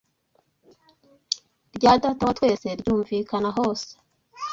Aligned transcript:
rya 1.75 1.93
Data 2.01 2.23
wa 2.27 2.33
twese 2.37 2.67
ryumvikana 2.79 3.49
hose 3.57 3.89